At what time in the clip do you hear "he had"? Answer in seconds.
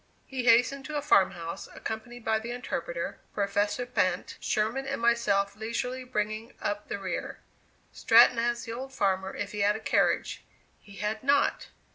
9.51-9.75, 10.79-11.23